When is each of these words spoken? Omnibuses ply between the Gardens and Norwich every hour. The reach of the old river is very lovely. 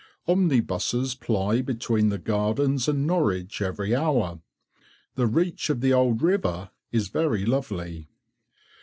Omnibuses 0.27 1.13
ply 1.13 1.61
between 1.61 2.09
the 2.09 2.17
Gardens 2.17 2.87
and 2.87 3.05
Norwich 3.05 3.61
every 3.61 3.95
hour. 3.95 4.41
The 5.13 5.27
reach 5.27 5.69
of 5.69 5.79
the 5.79 5.93
old 5.93 6.23
river 6.23 6.71
is 6.91 7.09
very 7.09 7.45
lovely. 7.45 8.09